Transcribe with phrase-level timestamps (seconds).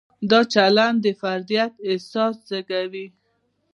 [0.29, 3.07] دا چلند د فردیت احساس زېږوي.